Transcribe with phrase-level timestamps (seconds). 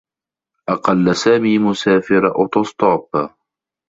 [0.69, 3.09] أقلّ سامي مسافر أوتوستوب.